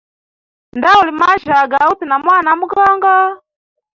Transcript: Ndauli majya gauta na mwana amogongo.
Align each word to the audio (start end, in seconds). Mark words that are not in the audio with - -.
Ndauli 0.75 1.11
majya 1.21 1.61
gauta 1.71 2.05
na 2.07 2.15
mwana 2.23 2.47
amogongo. 2.53 3.15